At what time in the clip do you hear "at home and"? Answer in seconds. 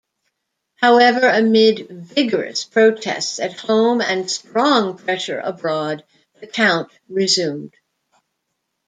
3.39-4.31